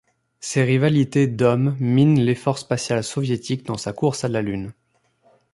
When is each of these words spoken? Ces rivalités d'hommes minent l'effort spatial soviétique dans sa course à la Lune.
Ces 0.39 0.63
rivalités 0.63 1.27
d'hommes 1.27 1.77
minent 1.79 2.19
l'effort 2.21 2.57
spatial 2.57 3.03
soviétique 3.03 3.67
dans 3.67 3.77
sa 3.77 3.93
course 3.93 4.23
à 4.23 4.29
la 4.29 4.41
Lune. 4.41 4.73